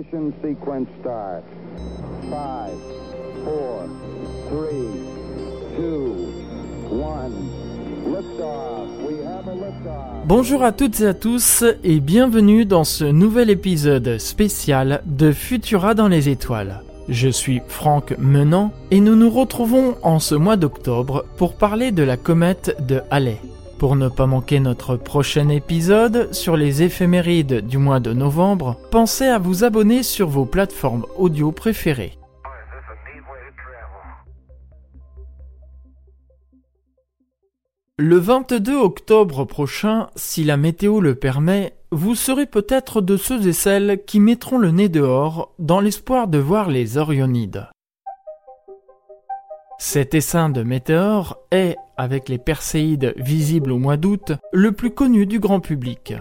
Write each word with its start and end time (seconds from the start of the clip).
Ignition 0.00 0.32
sequence 0.42 0.88
start. 1.00 1.44
5, 2.30 2.70
4, 3.44 3.88
3, 4.48 4.68
2, 5.76 6.14
1. 6.90 7.30
Liftoff. 8.10 8.88
We 9.06 9.26
have 9.26 9.48
a 9.48 9.54
liftoff. 9.54 10.26
Bonjour 10.26 10.64
à 10.64 10.72
toutes 10.72 11.00
et 11.00 11.06
à 11.06 11.12
tous 11.12 11.64
et 11.84 12.00
bienvenue 12.00 12.64
dans 12.64 12.84
ce 12.84 13.04
nouvel 13.04 13.50
épisode 13.50 14.16
spécial 14.18 15.02
de 15.04 15.32
Futura 15.32 15.92
dans 15.92 16.08
les 16.08 16.30
étoiles. 16.30 16.80
Je 17.10 17.28
suis 17.28 17.60
Franck 17.68 18.14
Menant 18.18 18.72
et 18.90 19.00
nous 19.00 19.16
nous 19.16 19.30
retrouvons 19.30 19.96
en 20.02 20.18
ce 20.18 20.34
mois 20.34 20.56
d'octobre 20.56 21.26
pour 21.36 21.56
parler 21.56 21.92
de 21.92 22.02
la 22.02 22.16
comète 22.16 22.76
de 22.86 23.02
Halley. 23.10 23.38
Pour 23.80 23.96
ne 23.96 24.10
pas 24.10 24.26
manquer 24.26 24.60
notre 24.60 24.96
prochain 24.96 25.48
épisode 25.48 26.34
sur 26.34 26.54
les 26.58 26.82
éphémérides 26.82 27.66
du 27.66 27.78
mois 27.78 27.98
de 27.98 28.12
novembre, 28.12 28.76
pensez 28.90 29.24
à 29.24 29.38
vous 29.38 29.64
abonner 29.64 30.02
sur 30.02 30.28
vos 30.28 30.44
plateformes 30.44 31.06
audio 31.16 31.50
préférées. 31.50 32.18
Le 37.96 38.18
22 38.18 38.76
octobre 38.76 39.46
prochain, 39.46 40.08
si 40.14 40.44
la 40.44 40.58
météo 40.58 41.00
le 41.00 41.14
permet, 41.14 41.72
vous 41.90 42.14
serez 42.14 42.44
peut-être 42.44 43.00
de 43.00 43.16
ceux 43.16 43.48
et 43.48 43.54
celles 43.54 44.04
qui 44.04 44.20
mettront 44.20 44.58
le 44.58 44.72
nez 44.72 44.90
dehors 44.90 45.54
dans 45.58 45.80
l'espoir 45.80 46.28
de 46.28 46.36
voir 46.36 46.68
les 46.68 46.98
Orionides. 46.98 47.66
Cet 49.82 50.14
essaim 50.14 50.50
de 50.50 50.62
météores 50.62 51.38
est, 51.50 51.74
avec 51.96 52.28
les 52.28 52.36
Perséides 52.36 53.14
visibles 53.16 53.72
au 53.72 53.78
mois 53.78 53.96
d'août, 53.96 54.32
le 54.52 54.72
plus 54.72 54.90
connu 54.90 55.24
du 55.24 55.40
grand 55.40 55.60
public. 55.60 56.12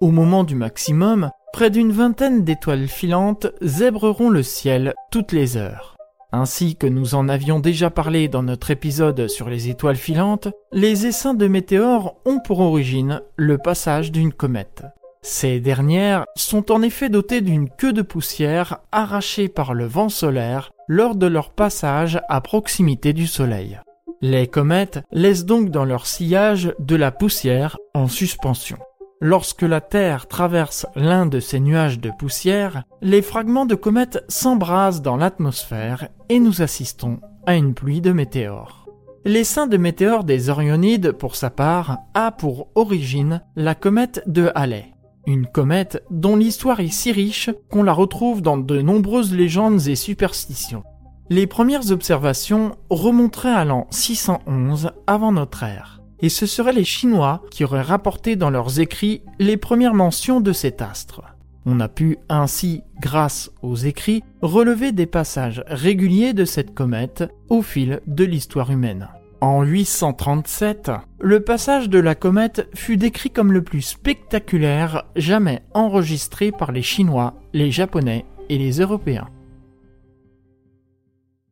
Au 0.00 0.10
moment 0.10 0.42
du 0.42 0.56
maximum, 0.56 1.30
près 1.52 1.70
d'une 1.70 1.92
vingtaine 1.92 2.42
d'étoiles 2.42 2.88
filantes 2.88 3.46
zèbreront 3.62 4.30
le 4.30 4.42
ciel 4.42 4.94
toutes 5.12 5.30
les 5.30 5.56
heures. 5.56 5.94
Ainsi 6.32 6.74
que 6.74 6.88
nous 6.88 7.14
en 7.14 7.28
avions 7.28 7.60
déjà 7.60 7.88
parlé 7.88 8.26
dans 8.26 8.42
notre 8.42 8.72
épisode 8.72 9.28
sur 9.28 9.48
les 9.48 9.68
étoiles 9.68 9.94
filantes, 9.94 10.48
les 10.72 11.06
essaims 11.06 11.34
de 11.34 11.46
météores 11.46 12.16
ont 12.26 12.40
pour 12.40 12.58
origine 12.58 13.22
le 13.36 13.58
passage 13.58 14.10
d'une 14.10 14.32
comète. 14.32 14.82
Ces 15.22 15.60
dernières 15.60 16.24
sont 16.34 16.72
en 16.72 16.82
effet 16.82 17.08
dotées 17.08 17.42
d'une 17.42 17.70
queue 17.70 17.92
de 17.92 18.02
poussière 18.02 18.80
arrachée 18.90 19.48
par 19.48 19.72
le 19.72 19.86
vent 19.86 20.08
solaire 20.08 20.72
lors 20.88 21.14
de 21.14 21.26
leur 21.26 21.50
passage 21.50 22.20
à 22.28 22.40
proximité 22.40 23.12
du 23.12 23.26
Soleil. 23.26 23.80
Les 24.20 24.46
comètes 24.46 25.02
laissent 25.12 25.44
donc 25.44 25.70
dans 25.70 25.84
leur 25.84 26.06
sillage 26.06 26.72
de 26.78 26.96
la 26.96 27.10
poussière 27.10 27.76
en 27.94 28.08
suspension. 28.08 28.78
Lorsque 29.20 29.62
la 29.62 29.80
Terre 29.80 30.26
traverse 30.26 30.86
l'un 30.96 31.26
de 31.26 31.40
ces 31.40 31.60
nuages 31.60 32.00
de 32.00 32.10
poussière, 32.10 32.84
les 33.00 33.22
fragments 33.22 33.66
de 33.66 33.74
comètes 33.74 34.24
s'embrasent 34.28 35.02
dans 35.02 35.16
l'atmosphère 35.16 36.08
et 36.28 36.40
nous 36.40 36.62
assistons 36.62 37.20
à 37.46 37.54
une 37.54 37.74
pluie 37.74 38.00
de 38.00 38.12
météores. 38.12 38.86
L'essaim 39.24 39.66
de 39.66 39.78
météores 39.78 40.24
des 40.24 40.50
Orionides, 40.50 41.12
pour 41.12 41.36
sa 41.36 41.48
part, 41.48 41.98
a 42.12 42.30
pour 42.30 42.68
origine 42.74 43.42
la 43.56 43.74
comète 43.74 44.22
de 44.26 44.50
Halley. 44.54 44.93
Une 45.26 45.46
comète 45.46 46.02
dont 46.10 46.36
l'histoire 46.36 46.80
est 46.80 46.92
si 46.92 47.10
riche 47.10 47.50
qu'on 47.70 47.82
la 47.82 47.92
retrouve 47.92 48.42
dans 48.42 48.58
de 48.58 48.82
nombreuses 48.82 49.34
légendes 49.34 49.88
et 49.88 49.96
superstitions. 49.96 50.84
Les 51.30 51.46
premières 51.46 51.90
observations 51.90 52.76
remonteraient 52.90 53.54
à 53.54 53.64
l'an 53.64 53.86
611 53.90 54.90
avant 55.06 55.32
notre 55.32 55.62
ère 55.62 56.02
et 56.20 56.28
ce 56.28 56.46
seraient 56.46 56.72
les 56.72 56.84
Chinois 56.84 57.42
qui 57.50 57.64
auraient 57.64 57.82
rapporté 57.82 58.36
dans 58.36 58.50
leurs 58.50 58.80
écrits 58.80 59.22
les 59.38 59.56
premières 59.56 59.94
mentions 59.94 60.40
de 60.40 60.52
cet 60.52 60.82
astre. 60.82 61.22
On 61.66 61.80
a 61.80 61.88
pu 61.88 62.18
ainsi, 62.28 62.82
grâce 63.00 63.50
aux 63.62 63.76
écrits, 63.76 64.22
relever 64.42 64.92
des 64.92 65.06
passages 65.06 65.62
réguliers 65.66 66.34
de 66.34 66.44
cette 66.44 66.74
comète 66.74 67.24
au 67.48 67.62
fil 67.62 68.00
de 68.06 68.24
l'histoire 68.24 68.70
humaine. 68.70 69.08
En 69.44 69.62
837, 69.62 70.90
le 71.20 71.40
passage 71.40 71.90
de 71.90 71.98
la 71.98 72.14
comète 72.14 72.66
fut 72.74 72.96
décrit 72.96 73.28
comme 73.28 73.52
le 73.52 73.62
plus 73.62 73.82
spectaculaire 73.82 75.04
jamais 75.16 75.62
enregistré 75.74 76.50
par 76.50 76.72
les 76.72 76.80
Chinois, 76.80 77.34
les 77.52 77.70
Japonais 77.70 78.24
et 78.48 78.56
les 78.56 78.80
Européens. 78.80 79.28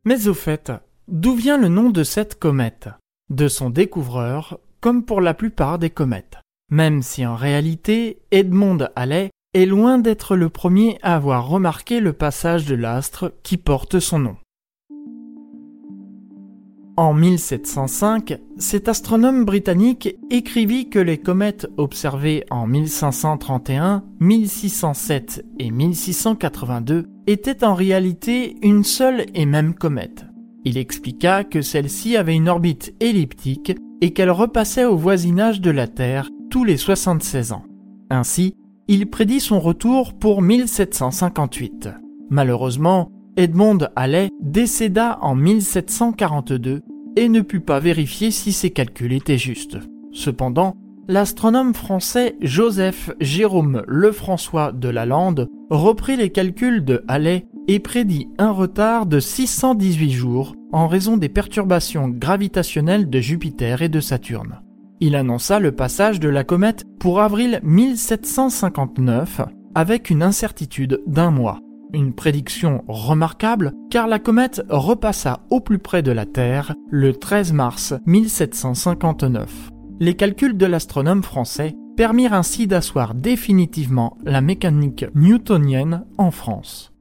Mais 0.05 0.27
au 0.27 0.33
fait, 0.33 0.71
d'où 1.07 1.35
vient 1.35 1.59
le 1.59 1.67
nom 1.67 1.91
de 1.91 2.03
cette 2.03 2.39
comète? 2.39 2.89
De 3.29 3.47
son 3.47 3.69
découvreur, 3.69 4.57
comme 4.81 5.05
pour 5.05 5.21
la 5.21 5.35
plupart 5.35 5.77
des 5.77 5.91
comètes. 5.91 6.39
Même 6.71 7.03
si 7.03 7.23
en 7.27 7.35
réalité, 7.35 8.23
Edmond 8.31 8.87
Halley 8.95 9.29
est 9.53 9.67
loin 9.67 9.99
d'être 9.99 10.35
le 10.35 10.49
premier 10.49 10.97
à 11.03 11.15
avoir 11.15 11.47
remarqué 11.47 11.99
le 11.99 12.13
passage 12.13 12.65
de 12.65 12.73
l'astre 12.73 13.35
qui 13.43 13.57
porte 13.57 13.99
son 13.99 14.17
nom. 14.17 14.37
En 16.95 17.15
1705, 17.15 18.37
cet 18.59 18.87
astronome 18.87 19.45
britannique 19.45 20.15
écrivit 20.29 20.89
que 20.89 20.99
les 20.99 21.17
comètes 21.17 21.67
observées 21.77 22.45
en 22.51 22.67
1531, 22.67 24.03
1607 24.19 25.43
et 25.57 25.71
1682 25.71 27.07
étaient 27.25 27.63
en 27.63 27.73
réalité 27.73 28.57
une 28.61 28.83
seule 28.83 29.25
et 29.33 29.47
même 29.47 29.73
comète. 29.73 30.27
Il 30.65 30.77
expliqua 30.77 31.43
que 31.43 31.63
celle-ci 31.63 32.15
avait 32.15 32.35
une 32.35 32.47
orbite 32.47 32.93
elliptique 32.99 33.75
et 34.01 34.13
qu'elle 34.13 34.31
repassait 34.31 34.85
au 34.85 34.95
voisinage 34.95 35.61
de 35.61 35.71
la 35.71 35.87
Terre 35.87 36.29
tous 36.51 36.63
les 36.63 36.77
76 36.77 37.53
ans. 37.53 37.65
Ainsi, 38.11 38.53
il 38.87 39.09
prédit 39.09 39.39
son 39.39 39.59
retour 39.59 40.13
pour 40.13 40.43
1758. 40.43 41.89
Malheureusement, 42.29 43.11
Edmond 43.35 43.79
Halley 43.95 44.29
décéda 44.41 45.17
en 45.21 45.35
1742 45.35 46.81
et 47.15 47.29
ne 47.29 47.41
put 47.41 47.59
pas 47.59 47.79
vérifier 47.79 48.31
si 48.31 48.51
ses 48.51 48.69
calculs 48.69 49.13
étaient 49.13 49.37
justes. 49.37 49.77
Cependant, 50.11 50.75
l'astronome 51.07 51.73
français 51.73 52.35
Joseph 52.41 53.11
Jérôme 53.19 53.83
Lefrançois 53.87 54.71
de 54.71 54.89
Lalande 54.89 55.49
reprit 55.69 56.15
les 56.15 56.29
calculs 56.29 56.85
de 56.85 57.03
Halley 57.07 57.45
et 57.67 57.79
prédit 57.79 58.29
un 58.37 58.51
retard 58.51 59.05
de 59.05 59.19
618 59.19 60.11
jours 60.11 60.55
en 60.71 60.87
raison 60.87 61.17
des 61.17 61.29
perturbations 61.29 62.09
gravitationnelles 62.09 63.09
de 63.09 63.19
Jupiter 63.19 63.81
et 63.81 63.89
de 63.89 63.99
Saturne. 63.99 64.61
Il 64.99 65.15
annonça 65.15 65.59
le 65.59 65.71
passage 65.71 66.19
de 66.19 66.29
la 66.29 66.43
comète 66.43 66.85
pour 66.99 67.21
avril 67.21 67.59
1759 67.63 69.41
avec 69.75 70.09
une 70.09 70.23
incertitude 70.23 71.01
d'un 71.07 71.31
mois. 71.31 71.59
Une 71.93 72.13
prédiction 72.13 72.83
remarquable 72.87 73.71
car 73.91 74.07
la 74.07 74.17
comète 74.17 74.63
repassa 74.67 75.41
au 75.51 75.61
plus 75.61 75.77
près 75.77 76.01
de 76.01 76.11
la 76.11 76.25
Terre 76.25 76.73
le 76.89 77.13
13 77.13 77.53
mars 77.53 77.93
1759. 78.07 79.69
Les 79.99 80.15
calculs 80.15 80.57
de 80.57 80.65
l'astronome 80.65 81.21
français 81.21 81.75
permirent 81.95 82.33
ainsi 82.33 82.65
d'asseoir 82.65 83.13
définitivement 83.13 84.17
la 84.25 84.41
mécanique 84.41 85.05
newtonienne 85.13 86.05
en 86.17 86.31
France. 86.31 86.91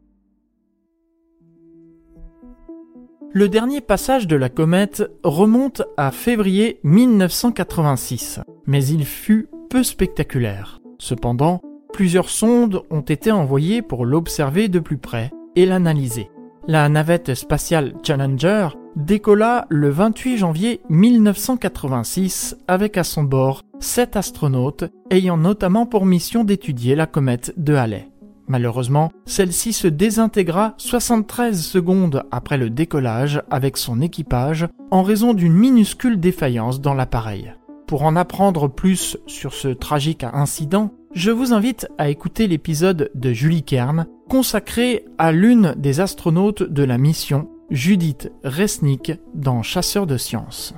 Le 3.33 3.49
dernier 3.49 3.81
passage 3.81 4.27
de 4.27 4.37
la 4.37 4.51
comète 4.51 5.11
remonte 5.25 5.81
à 5.97 6.11
février 6.11 6.81
1986, 6.85 8.41
mais 8.67 8.85
il 8.85 9.07
fut 9.07 9.49
peu 9.71 9.83
spectaculaire. 9.83 10.83
Cependant, 10.99 11.63
plusieurs 11.93 12.31
sondes 12.31 12.83
ont 12.91 13.03
été 13.03 13.31
envoyées 13.31 13.83
pour 13.83 14.05
l'observer 14.05 14.69
de 14.69 14.79
plus 14.79 14.99
près 14.99 15.31
et 15.57 15.67
l'analyser. 15.67 16.31
La 16.67 16.89
navette 16.89 17.35
spatiale 17.35 17.95
Challenger 18.03 18.69
décolla 18.97 19.67
le 19.69 19.91
28 19.91 20.37
janvier 20.37 20.81
1986 20.89 22.57
avec 22.69 22.97
à 22.97 23.05
son 23.05 23.25
bord 23.25 23.63
sept 23.81 24.17
astronautes 24.17 24.85
ayant 25.11 25.37
notamment 25.37 25.87
pour 25.87 26.07
mission 26.07 26.45
d'étudier 26.45 26.95
la 26.95 27.07
comète 27.07 27.53
de 27.57 27.75
Halley. 27.75 28.09
Malheureusement, 28.49 29.11
celle-ci 29.25 29.73
se 29.73 29.89
désintégra 29.89 30.75
73 30.77 31.61
secondes 31.61 32.25
après 32.31 32.59
le 32.59 32.71
décollage 32.71 33.43
avec 33.51 33.77
son 33.77 34.01
équipage 34.01 34.69
en 34.91 35.03
raison 35.03 35.33
d'une 35.33 35.55
minuscule 35.55 36.21
défaillance 36.21 36.81
dans 36.81 36.95
l'appareil. 36.95 37.55
Pour 37.87 38.05
en 38.05 38.17
apprendre 38.17 38.69
plus 38.69 39.17
sur 39.27 39.53
ce 39.55 39.69
tragique 39.69 40.25
incident, 40.25 40.93
je 41.15 41.31
vous 41.31 41.53
invite 41.53 41.89
à 41.99 42.09
écouter 42.09 42.47
l'épisode 42.47 43.11
de 43.15 43.33
Julie 43.33 43.63
Kern 43.63 44.07
consacré 44.29 45.05
à 45.19 45.33
l'une 45.33 45.75
des 45.77 46.01
astronautes 46.01 46.63
de 46.63 46.83
la 46.83 46.99
mission, 46.99 47.49
Judith 47.71 48.33
Resnick, 48.45 49.13
dans 49.35 49.63
Chasseurs 49.63 50.07
de 50.07 50.17
sciences. 50.17 50.75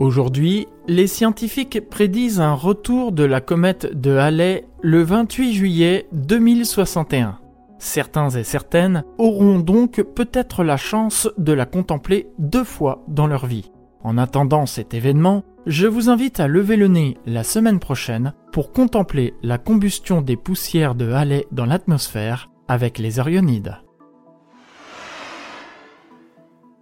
Aujourd'hui, 0.00 0.66
les 0.88 1.06
scientifiques 1.06 1.88
prédisent 1.88 2.40
un 2.40 2.54
retour 2.54 3.12
de 3.12 3.22
la 3.22 3.40
comète 3.40 3.98
de 3.98 4.16
Halley 4.16 4.66
le 4.82 5.02
28 5.02 5.54
juillet 5.54 6.08
2061. 6.12 7.38
Certains 7.78 8.30
et 8.30 8.44
certaines 8.44 9.04
auront 9.18 9.60
donc 9.60 10.02
peut-être 10.02 10.64
la 10.64 10.76
chance 10.76 11.28
de 11.38 11.52
la 11.52 11.66
contempler 11.66 12.28
deux 12.38 12.64
fois 12.64 13.04
dans 13.08 13.26
leur 13.26 13.46
vie. 13.46 13.70
En 14.04 14.18
attendant 14.18 14.66
cet 14.66 14.92
événement, 14.92 15.44
je 15.66 15.86
vous 15.86 16.10
invite 16.10 16.38
à 16.38 16.46
lever 16.46 16.76
le 16.76 16.88
nez 16.88 17.16
la 17.24 17.42
semaine 17.42 17.80
prochaine 17.80 18.34
pour 18.52 18.70
contempler 18.70 19.32
la 19.42 19.56
combustion 19.56 20.20
des 20.20 20.36
poussières 20.36 20.94
de 20.94 21.10
Halley 21.10 21.46
dans 21.52 21.64
l'atmosphère 21.64 22.50
avec 22.68 22.98
les 22.98 23.18
Orionides. 23.18 23.78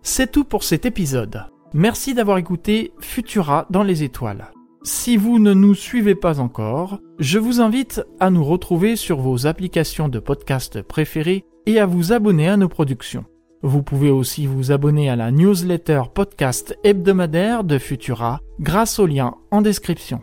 C'est 0.02 0.32
tout 0.32 0.42
pour 0.42 0.64
cet 0.64 0.84
épisode. 0.84 1.44
Merci 1.74 2.12
d'avoir 2.12 2.38
écouté 2.38 2.92
Futura 2.98 3.66
dans 3.70 3.84
les 3.84 4.02
étoiles. 4.02 4.50
Si 4.82 5.16
vous 5.16 5.38
ne 5.38 5.54
nous 5.54 5.76
suivez 5.76 6.16
pas 6.16 6.40
encore, 6.40 6.98
je 7.20 7.38
vous 7.38 7.60
invite 7.60 8.02
à 8.18 8.30
nous 8.30 8.44
retrouver 8.44 8.96
sur 8.96 9.20
vos 9.20 9.46
applications 9.46 10.08
de 10.08 10.18
podcast 10.18 10.82
préférées 10.82 11.44
et 11.66 11.78
à 11.78 11.86
vous 11.86 12.12
abonner 12.12 12.48
à 12.48 12.56
nos 12.56 12.68
productions. 12.68 13.24
Vous 13.62 13.84
pouvez 13.84 14.10
aussi 14.10 14.46
vous 14.46 14.72
abonner 14.72 15.08
à 15.08 15.14
la 15.14 15.30
newsletter 15.30 16.02
podcast 16.12 16.76
hebdomadaire 16.82 17.62
de 17.62 17.78
Futura 17.78 18.40
grâce 18.58 18.98
au 18.98 19.06
lien 19.06 19.36
en 19.52 19.62
description. 19.62 20.20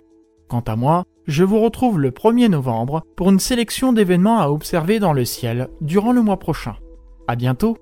Quant 0.49 0.59
à 0.59 0.75
moi, 0.75 1.05
je 1.25 1.45
vous 1.45 1.61
retrouve 1.61 1.99
le 1.99 2.11
1er 2.11 2.49
novembre 2.49 3.03
pour 3.15 3.29
une 3.29 3.39
sélection 3.39 3.93
d'événements 3.93 4.39
à 4.39 4.49
observer 4.49 4.99
dans 4.99 5.13
le 5.13 5.23
ciel 5.23 5.69
durant 5.79 6.11
le 6.11 6.21
mois 6.21 6.39
prochain. 6.39 6.75
À 7.27 7.37
bientôt! 7.37 7.77